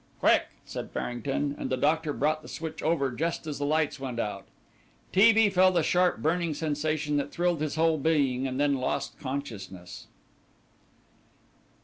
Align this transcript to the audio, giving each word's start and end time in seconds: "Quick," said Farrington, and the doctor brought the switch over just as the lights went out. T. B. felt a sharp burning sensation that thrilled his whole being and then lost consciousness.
"Quick," 0.19 0.47
said 0.65 0.89
Farrington, 0.89 1.55
and 1.59 1.69
the 1.69 1.77
doctor 1.77 2.11
brought 2.11 2.41
the 2.41 2.47
switch 2.47 2.81
over 2.81 3.11
just 3.11 3.45
as 3.45 3.59
the 3.59 3.67
lights 3.67 3.99
went 3.99 4.17
out. 4.17 4.47
T. 5.13 5.31
B. 5.31 5.47
felt 5.51 5.77
a 5.77 5.83
sharp 5.83 6.23
burning 6.23 6.55
sensation 6.55 7.17
that 7.17 7.31
thrilled 7.31 7.61
his 7.61 7.75
whole 7.75 7.99
being 7.99 8.47
and 8.47 8.59
then 8.59 8.73
lost 8.77 9.19
consciousness. 9.19 10.07